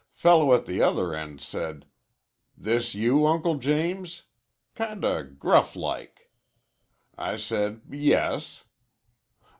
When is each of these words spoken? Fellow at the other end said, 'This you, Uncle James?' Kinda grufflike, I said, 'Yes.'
Fellow 0.15 0.55
at 0.55 0.65
the 0.65 0.81
other 0.81 1.13
end 1.13 1.41
said, 1.41 1.85
'This 2.57 2.95
you, 2.95 3.27
Uncle 3.27 3.59
James?' 3.59 4.23
Kinda 4.73 5.23
grufflike, 5.23 6.31
I 7.15 7.35
said, 7.35 7.81
'Yes.' 7.87 8.63